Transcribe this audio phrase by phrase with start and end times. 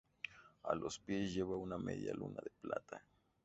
[0.63, 3.05] A los pies lleva una media luna de plata.